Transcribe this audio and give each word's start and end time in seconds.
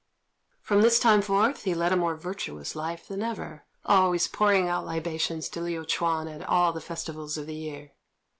From 0.63 0.81
this 0.81 0.97
time 0.99 1.21
forth 1.21 1.61
he 1.61 1.75
led 1.75 1.91
a 1.91 1.95
more 1.95 2.15
virtuous 2.15 2.75
life 2.75 3.07
than 3.07 3.21
ever, 3.21 3.65
always 3.85 4.27
pouring 4.27 4.67
out 4.67 4.83
libations 4.83 5.47
to 5.49 5.61
Liu 5.61 5.83
Ch'üan 5.85 6.27
at 6.33 6.41
all 6.49 6.73
the 6.73 6.81
festivals 6.81 7.37
of 7.37 7.45
the 7.45 7.53
year. 7.53 7.91